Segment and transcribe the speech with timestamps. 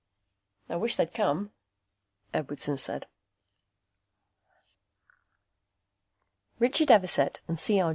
[0.67, 1.51] "I wish they'd come,"
[2.33, 3.05] Edwardson said.
[6.57, 7.79] Richard Everset and C.
[7.79, 7.89] R.